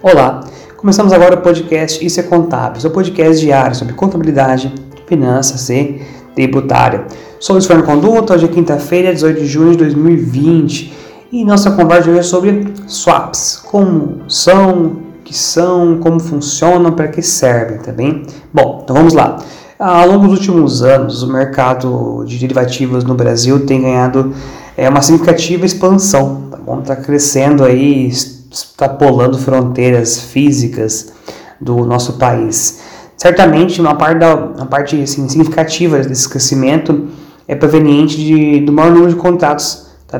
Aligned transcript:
Olá, 0.00 0.44
começamos 0.76 1.12
agora 1.12 1.34
o 1.34 1.40
podcast 1.40 2.06
Isso 2.06 2.20
é 2.20 2.22
Contábil, 2.22 2.80
seu 2.80 2.90
podcast 2.90 3.44
diário 3.44 3.74
sobre 3.74 3.94
contabilidade, 3.94 4.72
finanças 5.08 5.68
e 5.70 6.00
tributária. 6.36 7.04
Sou 7.40 7.54
Luiz 7.54 7.66
Fernando 7.66 7.84
Conduta, 7.84 8.34
hoje 8.34 8.44
é 8.44 8.48
quinta-feira, 8.48 9.12
18 9.12 9.40
de 9.40 9.46
junho 9.48 9.72
de 9.72 9.78
2020 9.78 10.94
e 11.32 11.44
nossa 11.44 11.72
conversa 11.72 12.10
hoje 12.10 12.20
é 12.20 12.22
sobre 12.22 12.72
swaps, 12.86 13.60
como 13.66 14.20
são, 14.28 14.98
que 15.24 15.36
são, 15.36 15.98
como 15.98 16.20
funcionam, 16.20 16.92
para 16.92 17.08
que 17.08 17.20
servem, 17.20 17.78
tá 17.78 17.90
bem? 17.90 18.24
Bom, 18.54 18.82
então 18.84 18.94
vamos 18.94 19.14
lá. 19.14 19.42
Ao 19.80 20.06
longo 20.06 20.28
dos 20.28 20.38
últimos 20.38 20.80
anos, 20.80 21.24
o 21.24 21.32
mercado 21.32 22.22
de 22.24 22.38
derivativos 22.38 23.02
no 23.02 23.16
Brasil 23.16 23.66
tem 23.66 23.82
ganhado 23.82 24.32
é, 24.76 24.88
uma 24.88 25.02
significativa 25.02 25.66
expansão, 25.66 26.42
tá 26.52 26.56
bom? 26.56 26.78
Está 26.78 26.94
crescendo 26.94 27.64
aí 27.64 28.12
extrapolando 28.50 29.38
fronteiras 29.38 30.20
físicas 30.20 31.12
do 31.60 31.84
nosso 31.84 32.14
país. 32.14 32.80
Certamente, 33.16 33.80
uma 33.80 33.94
parte, 33.94 34.18
da, 34.20 34.34
uma 34.36 34.66
parte 34.66 35.00
assim, 35.02 35.28
significativa 35.28 35.98
desse 35.98 36.28
crescimento 36.28 37.08
é 37.46 37.54
proveniente 37.54 38.16
de, 38.16 38.60
do 38.60 38.72
maior 38.72 38.92
número 38.92 39.10
de 39.10 39.16
contratos 39.16 39.88
tá 40.06 40.18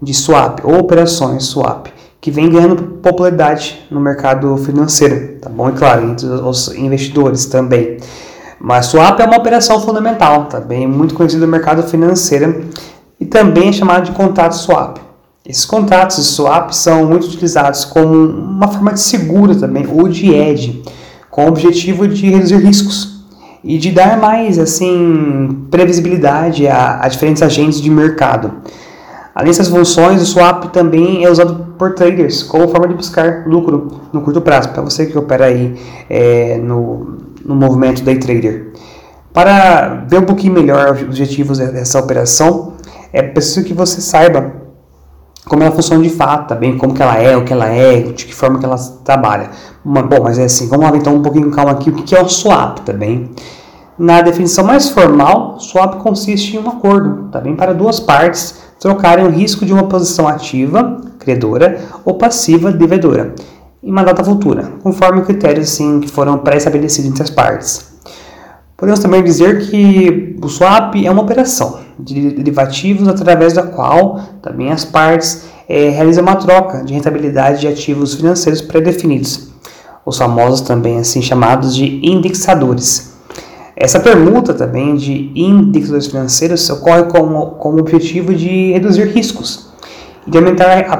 de 0.00 0.14
swap 0.14 0.60
ou 0.64 0.78
operações 0.78 1.44
swap, 1.44 1.88
que 2.20 2.30
vem 2.30 2.48
ganhando 2.48 2.82
popularidade 3.02 3.86
no 3.90 4.00
mercado 4.00 4.56
financeiro, 4.56 5.38
tá 5.40 5.50
bom? 5.50 5.68
E 5.68 5.72
claro, 5.72 6.10
entre 6.10 6.26
os 6.26 6.68
investidores 6.74 7.44
também. 7.44 7.98
Mas 8.58 8.86
swap 8.86 9.20
é 9.20 9.24
uma 9.24 9.36
operação 9.36 9.80
fundamental, 9.80 10.46
tá 10.46 10.58
bem? 10.58 10.86
Muito 10.86 11.14
conhecido 11.14 11.44
no 11.44 11.52
mercado 11.52 11.82
financeiro 11.82 12.64
e 13.20 13.26
também 13.26 13.68
é 13.68 13.72
chamado 13.72 14.06
de 14.06 14.12
contrato 14.12 14.56
swap. 14.56 14.98
Esses 15.48 15.64
contratos 15.64 16.18
de 16.18 16.24
swap 16.24 16.72
são 16.72 17.06
muito 17.06 17.26
utilizados 17.26 17.86
como 17.86 18.12
uma 18.12 18.68
forma 18.68 18.92
de 18.92 19.00
seguro 19.00 19.56
também, 19.56 19.86
ou 19.90 20.06
de 20.06 20.30
edge, 20.30 20.82
com 21.30 21.46
o 21.46 21.48
objetivo 21.48 22.06
de 22.06 22.28
reduzir 22.28 22.58
riscos 22.58 23.24
e 23.64 23.78
de 23.78 23.90
dar 23.90 24.18
mais 24.18 24.58
assim 24.58 25.66
previsibilidade 25.70 26.68
a, 26.68 27.00
a 27.00 27.08
diferentes 27.08 27.42
agentes 27.42 27.80
de 27.80 27.88
mercado. 27.88 28.56
Além 29.34 29.48
dessas 29.48 29.68
funções, 29.68 30.20
o 30.20 30.26
swap 30.26 30.64
também 30.66 31.24
é 31.24 31.30
usado 31.30 31.74
por 31.78 31.94
traders 31.94 32.42
como 32.42 32.68
forma 32.68 32.86
de 32.86 32.92
buscar 32.94 33.46
lucro 33.46 34.02
no 34.12 34.20
curto 34.20 34.42
prazo, 34.42 34.68
para 34.68 34.82
você 34.82 35.06
que 35.06 35.16
opera 35.16 35.46
aí 35.46 35.74
é, 36.10 36.58
no, 36.58 37.16
no 37.42 37.54
movimento 37.54 38.02
day 38.02 38.18
trader. 38.18 38.74
Para 39.32 40.04
ver 40.06 40.18
um 40.18 40.26
pouquinho 40.26 40.52
melhor 40.52 40.92
os 40.92 41.02
objetivos 41.02 41.56
dessa 41.56 41.98
operação, 41.98 42.74
é 43.14 43.22
preciso 43.22 43.64
que 43.64 43.72
você 43.72 44.02
saiba 44.02 44.67
como 45.48 45.62
ela 45.62 45.72
funciona 45.72 46.02
de 46.02 46.10
fato, 46.10 46.48
tá 46.48 46.54
bem? 46.54 46.76
Como 46.76 46.94
que 46.94 47.02
ela 47.02 47.16
é, 47.16 47.36
o 47.36 47.44
que 47.44 47.52
ela 47.52 47.66
é, 47.66 48.00
de 48.02 48.26
que 48.26 48.34
forma 48.34 48.58
que 48.58 48.64
ela 48.64 48.76
trabalha. 49.04 49.50
Bom, 49.84 50.22
mas 50.22 50.38
é 50.38 50.44
assim, 50.44 50.68
vamos 50.68 50.88
lá 50.88 50.96
então 50.96 51.14
um 51.14 51.22
pouquinho 51.22 51.50
calma 51.50 51.72
aqui, 51.72 51.90
o 51.90 51.94
que 51.94 52.14
é 52.14 52.22
o 52.22 52.28
swap, 52.28 52.80
tá 52.80 52.92
bem? 52.92 53.30
Na 53.98 54.20
definição 54.20 54.64
mais 54.64 54.90
formal, 54.90 55.58
swap 55.58 55.96
consiste 55.96 56.56
em 56.56 56.60
um 56.60 56.68
acordo, 56.68 57.30
tá 57.32 57.40
bem? 57.40 57.56
Para 57.56 57.72
duas 57.72 57.98
partes 57.98 58.60
trocarem 58.78 59.24
o 59.24 59.30
risco 59.30 59.64
de 59.64 59.72
uma 59.72 59.84
posição 59.84 60.28
ativa, 60.28 61.00
credora, 61.18 61.80
ou 62.04 62.14
passiva, 62.14 62.70
devedora, 62.70 63.34
em 63.82 63.90
uma 63.90 64.04
data 64.04 64.22
futura, 64.22 64.70
conforme 64.82 65.22
critérios 65.22 65.72
assim, 65.72 65.98
que 65.98 66.08
foram 66.08 66.38
pré-estabelecidos 66.38 67.10
entre 67.10 67.22
as 67.22 67.30
partes. 67.30 67.88
Podemos 68.76 69.00
também 69.00 69.24
dizer 69.24 69.68
que 69.68 70.38
o 70.40 70.48
swap 70.48 70.94
é 70.94 71.10
uma 71.10 71.22
operação 71.22 71.87
de 71.98 72.30
derivativos 72.30 73.08
através 73.08 73.52
da 73.52 73.62
qual 73.62 74.20
também 74.40 74.70
as 74.70 74.84
partes 74.84 75.44
é, 75.68 75.88
realizam 75.90 76.22
uma 76.22 76.36
troca 76.36 76.84
de 76.84 76.94
rentabilidade 76.94 77.60
de 77.60 77.68
ativos 77.68 78.14
financeiros 78.14 78.62
pré-definidos, 78.62 79.48
os 80.04 80.16
famosos 80.16 80.60
também 80.62 80.98
assim 80.98 81.20
chamados 81.20 81.74
de 81.74 82.00
indexadores. 82.06 83.16
Essa 83.76 84.00
permuta 84.00 84.54
também 84.54 84.96
de 84.96 85.30
indexadores 85.36 86.08
financeiros 86.08 86.68
ocorre 86.70 87.04
com, 87.04 87.28
com 87.58 87.74
o 87.74 87.78
objetivo 87.78 88.34
de 88.34 88.72
reduzir 88.72 89.04
riscos 89.08 89.68
e 90.26 90.30
de 90.30 90.38
aumentar 90.38 90.78
a 90.78 90.96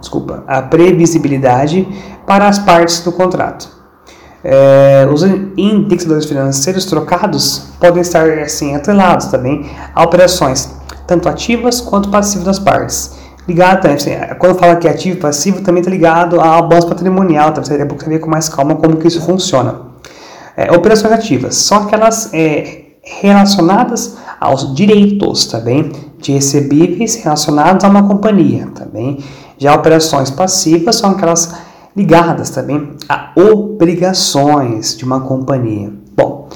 desculpa, 0.00 0.42
a 0.46 0.62
previsibilidade 0.62 1.86
para 2.26 2.48
as 2.48 2.58
partes 2.58 3.00
do 3.00 3.12
contrato. 3.12 3.79
É, 4.42 5.06
os 5.12 5.22
indexadores 5.56 6.24
financeiros 6.24 6.86
trocados 6.86 7.64
podem 7.78 8.00
estar 8.00 8.26
assim 8.38 8.74
atrelados 8.74 9.26
também 9.26 9.70
a 9.94 10.02
operações 10.02 10.80
tanto 11.10 11.28
ativas 11.28 11.80
quanto 11.80 12.08
passivas 12.08 12.46
das 12.46 12.58
partes. 12.60 13.18
Ligado 13.48 13.82
também, 13.82 13.96
assim, 13.96 14.12
quando 14.38 14.56
fala 14.56 14.76
que 14.76 14.86
é 14.86 14.92
ativo 14.92 15.16
e 15.16 15.20
passivo, 15.20 15.60
também 15.60 15.80
está 15.80 15.90
ligado 15.90 16.40
ao 16.40 16.68
balanço 16.68 16.86
patrimonial, 16.86 17.52
tá? 17.52 17.60
a 17.60 17.86
pouco 17.86 18.04
você 18.04 18.08
ver 18.08 18.20
com 18.20 18.30
mais 18.30 18.48
calma 18.48 18.76
como 18.76 18.96
que 18.96 19.08
isso 19.08 19.20
funciona. 19.20 19.80
É, 20.56 20.70
operações 20.70 21.12
ativas 21.12 21.56
são 21.56 21.78
aquelas 21.78 22.32
é, 22.32 22.82
relacionadas 23.02 24.16
aos 24.40 24.72
direitos, 24.72 25.46
tá? 25.46 25.60
De 26.18 26.32
recebíveis 26.32 27.16
relacionados 27.16 27.84
a 27.84 27.88
uma 27.88 28.06
companhia, 28.06 28.68
tá? 28.72 28.86
Já 29.58 29.74
operações 29.74 30.30
passivas 30.30 30.96
são 30.96 31.10
aquelas 31.10 31.52
ligadas 31.96 32.50
também 32.50 32.96
a 33.08 33.32
obrigações 33.36 34.96
de 34.96 35.04
uma 35.04 35.20
companhia. 35.20 35.92
Bom, 36.16 36.48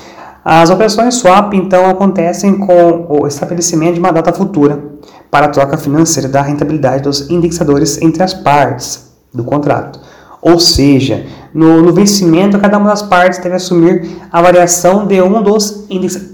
as 0.44 0.70
operações 0.70 1.14
swap 1.14 1.54
então 1.54 1.88
acontecem 1.88 2.58
com 2.58 3.06
o 3.08 3.26
estabelecimento 3.26 3.94
de 3.94 4.00
uma 4.00 4.12
data 4.12 4.32
futura 4.32 4.82
para 5.30 5.46
a 5.46 5.48
troca 5.48 5.78
financeira 5.78 6.28
da 6.28 6.42
rentabilidade 6.42 7.02
dos 7.02 7.30
indexadores 7.30 8.00
entre 8.00 8.22
as 8.22 8.34
partes 8.34 9.12
do 9.32 9.42
contrato. 9.42 9.98
Ou 10.40 10.60
seja, 10.60 11.26
no, 11.54 11.80
no 11.80 11.92
vencimento, 11.92 12.58
cada 12.58 12.76
uma 12.76 12.90
das 12.90 13.02
partes 13.02 13.38
deve 13.38 13.56
assumir 13.56 14.18
a 14.30 14.42
variação 14.42 15.06
de 15.06 15.20
um 15.22 15.42
dos 15.42 15.86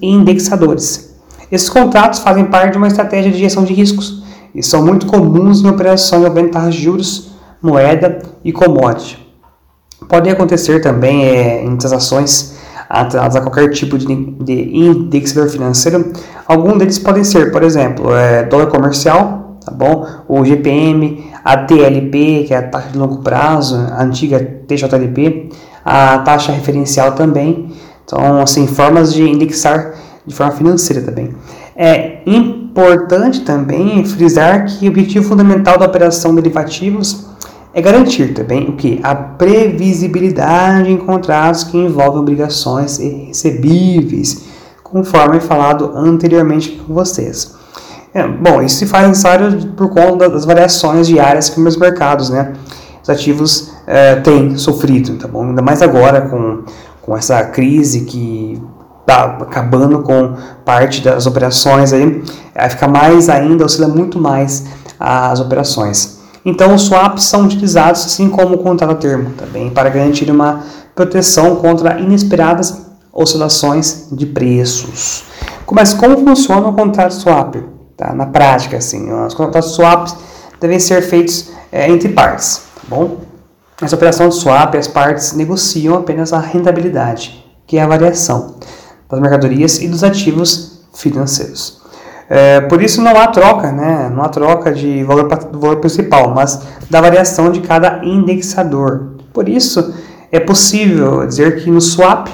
indexadores. 0.02 1.14
Esses 1.50 1.68
contratos 1.68 2.18
fazem 2.18 2.44
parte 2.46 2.72
de 2.72 2.78
uma 2.78 2.88
estratégia 2.88 3.30
de 3.30 3.38
gestão 3.38 3.64
de 3.64 3.72
riscos 3.72 4.24
e 4.52 4.62
são 4.62 4.84
muito 4.84 5.06
comuns 5.06 5.62
em 5.62 5.68
operações 5.68 6.22
envolvendo 6.22 6.50
taxas 6.50 6.74
de 6.74 6.82
juros 6.82 7.29
moeda 7.62 8.18
e 8.44 8.52
commodity. 8.52 9.18
Podem 10.08 10.32
acontecer 10.32 10.80
também 10.80 11.24
é, 11.24 11.64
em 11.64 11.76
transações 11.76 12.58
atreladas 12.88 13.36
a 13.36 13.40
qualquer 13.40 13.70
tipo 13.70 13.96
de, 13.96 14.06
de 14.06 14.76
indexador 14.76 15.48
financeiro. 15.48 16.12
Alguns 16.46 16.78
deles 16.78 16.98
podem 16.98 17.22
ser, 17.22 17.52
por 17.52 17.62
exemplo, 17.62 18.12
é, 18.12 18.42
dólar 18.42 18.66
comercial, 18.66 19.58
tá 19.64 19.70
bom? 19.70 20.06
o 20.26 20.44
GPM, 20.44 21.30
a 21.44 21.56
TLP, 21.58 22.44
que 22.48 22.54
é 22.54 22.56
a 22.56 22.62
taxa 22.68 22.88
de 22.88 22.98
longo 22.98 23.18
prazo, 23.18 23.76
a 23.76 24.02
antiga 24.02 24.40
TJLP, 24.66 25.50
a 25.84 26.18
taxa 26.18 26.50
referencial 26.50 27.12
também. 27.12 27.72
Então, 28.04 28.40
assim, 28.40 28.66
formas 28.66 29.12
de 29.12 29.22
indexar 29.22 29.94
de 30.26 30.34
forma 30.34 30.52
financeira 30.52 31.02
também. 31.02 31.34
É 31.76 32.22
importante 32.26 33.40
também 33.42 34.04
frisar 34.04 34.66
que 34.66 34.86
o 34.86 34.90
objetivo 34.90 35.28
fundamental 35.28 35.78
da 35.78 35.86
operação 35.86 36.34
de 36.34 36.42
derivativos 36.42 37.29
é 37.72 37.80
garantir 37.80 38.34
também 38.34 38.68
o 38.68 38.72
que? 38.72 39.00
A 39.02 39.14
previsibilidade 39.14 40.90
em 40.90 40.96
contratos 40.96 41.64
que 41.64 41.76
envolvem 41.76 42.20
obrigações 42.20 42.98
recebíveis, 42.98 44.44
conforme 44.82 45.38
falado 45.40 45.92
anteriormente 45.94 46.70
com 46.86 46.92
vocês. 46.92 47.54
É, 48.12 48.26
bom, 48.26 48.60
isso 48.60 48.76
se 48.76 48.86
faz 48.86 49.06
necessário 49.06 49.68
por 49.76 49.88
conta 49.90 50.28
das 50.28 50.44
variações 50.44 51.06
diárias 51.06 51.48
que 51.48 51.60
os 51.60 51.76
mercados, 51.76 52.28
né, 52.28 52.54
os 53.00 53.08
ativos 53.08 53.72
é, 53.86 54.16
têm 54.16 54.56
sofrido, 54.56 55.16
tá 55.16 55.28
bom? 55.28 55.44
Ainda 55.44 55.62
mais 55.62 55.80
agora 55.80 56.22
com, 56.22 56.64
com 57.00 57.16
essa 57.16 57.44
crise 57.44 58.00
que 58.00 58.60
está 59.00 59.24
acabando 59.40 60.00
com 60.02 60.34
parte 60.64 61.00
das 61.02 61.24
operações 61.26 61.92
aí, 61.92 62.22
vai 62.52 62.68
ficar 62.68 62.88
mais 62.88 63.28
ainda, 63.28 63.64
oscila 63.64 63.86
muito 63.86 64.18
mais 64.20 64.66
as 64.98 65.38
operações. 65.38 66.19
Então, 66.44 66.74
os 66.74 66.82
swaps 66.82 67.24
são 67.24 67.44
utilizados, 67.44 68.04
assim 68.06 68.28
como 68.30 68.54
o 68.54 68.58
contrato 68.58 68.98
termo, 68.98 69.30
também 69.36 69.70
para 69.70 69.90
garantir 69.90 70.30
uma 70.30 70.64
proteção 70.94 71.56
contra 71.56 71.98
inesperadas 72.00 72.86
oscilações 73.12 74.08
de 74.12 74.26
preços. 74.26 75.24
Mas 75.70 75.92
como 75.94 76.18
funciona 76.24 76.68
o 76.68 76.72
contrato 76.72 77.14
swap? 77.14 77.56
Tá? 77.96 78.12
Na 78.14 78.26
prática, 78.26 78.78
assim, 78.78 79.12
os 79.12 79.34
contratos 79.34 79.72
swaps 79.72 80.16
devem 80.60 80.80
ser 80.80 81.02
feitos 81.02 81.50
é, 81.70 81.90
entre 81.90 82.08
partes, 82.08 82.62
tá 82.74 82.82
bom? 82.88 83.18
Nessa 83.80 83.96
operação 83.96 84.28
de 84.28 84.34
swap, 84.34 84.74
as 84.74 84.88
partes 84.88 85.32
negociam 85.32 85.96
apenas 85.96 86.32
a 86.32 86.38
rentabilidade, 86.38 87.44
que 87.66 87.78
é 87.78 87.82
a 87.82 87.86
variação 87.86 88.56
das 89.08 89.20
mercadorias 89.20 89.80
e 89.80 89.88
dos 89.88 90.04
ativos 90.04 90.82
financeiros. 90.92 91.79
É, 92.32 92.60
por 92.60 92.80
isso 92.80 93.02
não 93.02 93.18
há 93.18 93.26
troca, 93.26 93.72
né? 93.72 94.08
não 94.14 94.22
há 94.22 94.28
troca 94.28 94.72
de 94.72 95.02
valor, 95.02 95.28
valor 95.52 95.76
principal, 95.78 96.32
mas 96.32 96.62
da 96.88 97.00
variação 97.00 97.50
de 97.50 97.58
cada 97.60 98.04
indexador. 98.04 99.16
Por 99.32 99.48
isso 99.48 99.92
é 100.30 100.38
possível 100.38 101.26
dizer 101.26 101.60
que 101.60 101.68
no 101.68 101.80
swap 101.80 102.28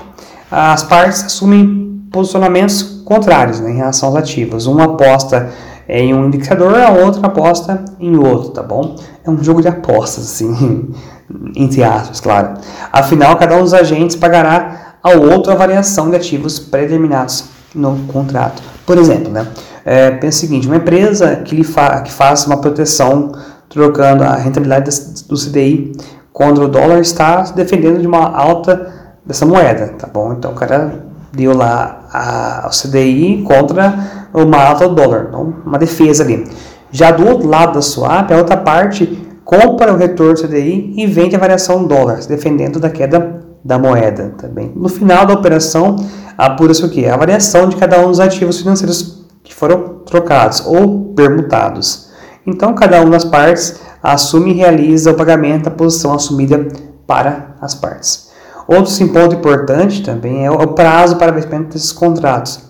as 0.51 0.83
partes 0.83 1.25
assumem 1.25 2.03
posicionamentos 2.13 3.03
contrários 3.07 3.59
né, 3.59 3.71
em 3.71 3.77
relação 3.77 4.11
aos 4.11 4.19
ativos. 4.19 4.67
Uma 4.67 4.85
aposta 4.85 5.51
em 5.89 6.13
um 6.13 6.27
indicador, 6.27 6.75
a 6.79 6.91
outra 6.91 7.27
aposta 7.27 7.83
em 7.99 8.17
outro, 8.19 8.51
tá 8.51 8.63
bom? 8.63 8.97
É 9.25 9.31
um 9.31 9.43
jogo 9.43 9.63
de 9.63 9.69
apostas, 9.69 10.25
assim, 10.25 10.91
entre 11.57 11.83
aspas, 11.83 12.21
claro. 12.21 12.55
Afinal, 12.93 13.37
cada 13.37 13.57
um 13.57 13.63
dos 13.63 13.73
agentes 13.73 14.15
pagará 14.15 14.97
ao 15.03 15.21
outro 15.21 15.53
a 15.53 15.55
variação 15.55 16.11
de 16.11 16.17
ativos 16.17 16.59
predeterminados 16.59 17.56
no 17.77 17.97
contrato. 18.13 18.63
Por 18.85 18.99
exemplo, 18.99 19.31
né? 19.33 19.47
É, 19.85 20.11
pensa 20.11 20.39
o 20.39 20.41
seguinte, 20.41 20.67
uma 20.67 20.77
empresa 20.77 21.37
que, 21.37 21.55
lhe 21.55 21.63
fa 21.63 22.01
que 22.01 22.11
faz 22.11 22.45
uma 22.47 22.61
proteção 22.61 23.31
trocando 23.69 24.25
a 24.25 24.35
rentabilidade 24.35 24.91
do 25.29 25.37
CDI 25.37 25.93
contra 26.33 26.65
o 26.65 26.69
dólar 26.69 27.01
está 27.01 27.43
defendendo 27.43 28.01
de 28.01 28.07
uma 28.07 28.37
alta 28.37 28.93
dessa 29.25 29.47
moeda, 29.47 29.95
tá 29.99 30.07
bom? 30.07 30.33
Então 30.33 30.53
o 30.53 30.55
cara 30.55 31.05
deu 31.33 31.57
lá 31.57 32.07
a, 32.13 32.69
CDI 32.71 33.43
contra 33.43 33.95
uma 34.33 34.63
alta 34.63 34.89
do 34.89 34.95
dólar, 34.95 35.27
então 35.29 35.55
uma 35.65 35.79
defesa 35.79 36.25
ali. 36.25 36.47
Já 36.91 37.11
do 37.11 37.27
outro 37.27 37.49
lado 37.49 37.75
da 37.75 37.83
swap, 37.83 38.31
a 38.33 38.37
outra 38.37 38.57
parte 38.57 39.07
compra 39.45 39.93
o 39.93 39.97
retorno 39.97 40.35
do 40.35 40.43
CDI 40.43 40.95
e 40.97 41.07
vende 41.07 41.37
a 41.37 41.39
variação 41.39 41.85
dólar, 41.85 42.19
defendendo 42.27 42.81
da 42.81 42.91
queda 42.91 43.45
da 43.65 43.79
moeda 43.79 44.35
também. 44.39 44.73
No 44.77 44.89
final 44.89 45.27
da 45.27 45.35
operação, 45.35 45.97
apura-se 46.37 46.85
o 46.85 46.89
que? 46.89 47.07
A 47.07 47.17
variação 47.17 47.69
de 47.69 47.77
cada 47.77 48.01
um 48.01 48.09
dos 48.09 48.21
ativos 48.21 48.59
financeiros 48.59 49.25
que 49.43 49.55
foram 49.55 50.01
trocados 50.05 50.63
ou 50.67 51.13
permutados. 51.15 52.11
Então, 52.47 52.75
cada 52.75 53.01
uma 53.01 53.11
das 53.11 53.25
partes 53.25 53.81
assume 54.03 54.51
e 54.51 54.55
realiza 54.55 55.11
o 55.11 55.15
pagamento 55.15 55.65
da 55.65 55.71
posição 55.71 56.13
assumida 56.13 56.69
para 57.07 57.57
as 57.61 57.75
partes. 57.75 58.31
Outro 58.69 59.09
ponto 59.09 59.37
importante 59.37 60.03
também 60.03 60.45
é 60.45 60.51
o 60.51 60.69
prazo 60.69 61.17
para 61.17 61.33
vencimento 61.33 61.75
desses 61.75 61.93
contratos, 61.93 62.61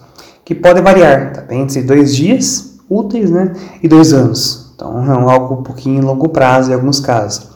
que 0.45 0.55
pode 0.55 0.81
variar 0.81 1.33
tá 1.33 1.55
entre 1.55 1.83
dois 1.83 2.15
dias 2.15 2.77
úteis 2.89 3.31
né, 3.31 3.53
e 3.83 3.89
dois 3.89 4.13
anos. 4.13 4.73
Então, 4.75 5.03
é 5.03 5.33
algo 5.33 5.55
um 5.55 5.63
pouquinho 5.63 6.05
longo 6.05 6.29
prazo 6.29 6.71
em 6.71 6.75
alguns 6.75 7.01
casos. 7.01 7.49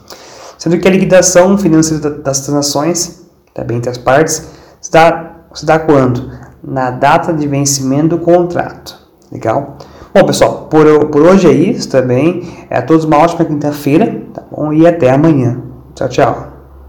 Sendo 0.57 0.77
que 0.77 0.87
a 0.87 0.91
liquidação 0.91 1.57
financeira 1.57 2.09
das 2.09 2.41
transações, 2.41 3.21
também 3.53 3.77
entre 3.77 3.89
as 3.89 3.97
partes, 3.97 4.43
se 4.79 4.91
dá, 4.91 5.30
se 5.53 5.65
dá 5.65 5.79
quando? 5.79 6.29
Na 6.63 6.91
data 6.91 7.33
de 7.33 7.47
vencimento 7.47 8.09
do 8.09 8.17
contrato. 8.19 8.95
Legal? 9.31 9.77
Bom, 10.13 10.25
pessoal, 10.25 10.67
por, 10.69 11.07
por 11.07 11.21
hoje 11.21 11.47
é 11.47 11.53
isso 11.53 11.89
também. 11.89 12.65
É 12.69 12.77
a 12.77 12.81
todos 12.81 13.05
uma 13.05 13.17
ótima 13.17 13.45
quinta-feira, 13.45 14.23
tá 14.33 14.43
bom? 14.51 14.73
E 14.73 14.85
até 14.85 15.09
amanhã. 15.09 15.61
Tchau, 15.95 16.09
tchau. 16.09 16.50